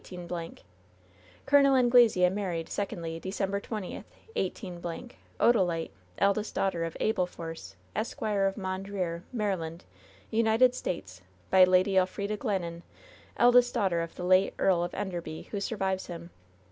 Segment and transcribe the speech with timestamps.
[1.45, 1.75] Col.
[1.75, 3.97] Anglesea married, sec ondly, December 20,
[4.33, 9.85] 185—, Odalite, eldest daughter of Abel Force, Esq., of Mondreer, Maryland,
[10.31, 12.81] United States, by Lady Elfrida Glennon,
[13.37, 16.31] eldest daughter of the late Earl of Enderby, who survives him.